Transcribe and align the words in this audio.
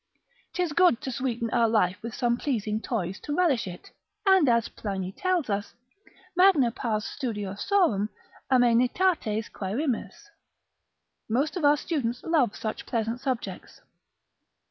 'tis 0.55 0.73
good 0.73 0.99
to 0.99 1.11
sweeten 1.11 1.47
our 1.51 1.69
life 1.69 1.97
with 2.01 2.11
some 2.15 2.35
pleasing 2.35 2.81
toys 2.81 3.19
to 3.19 3.35
relish 3.35 3.67
it, 3.67 3.91
and 4.25 4.49
as 4.49 4.67
Pliny 4.67 5.11
tells 5.11 5.47
us, 5.47 5.75
magna 6.35 6.71
pars 6.71 7.05
studiosorum 7.05 8.09
amaenitates 8.51 9.51
quaerimus, 9.51 10.29
most 11.29 11.55
of 11.55 11.63
our 11.63 11.77
students 11.77 12.23
love 12.23 12.55
such 12.55 12.87
pleasant 12.87 13.19
subjects. 13.19 13.81